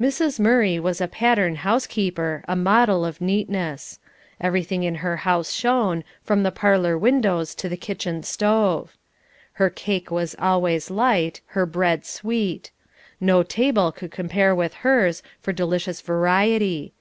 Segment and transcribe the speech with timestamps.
[0.00, 0.38] Mrs.
[0.38, 3.98] Murray was a pattern housekeeper, a model of neatness.
[4.40, 8.96] Everything in her house shone, from the parlour windows to the kitchen stove.
[9.54, 12.70] Her cake was always light, her bread sweet.
[13.20, 16.92] No table could compare with hers for delicious variety.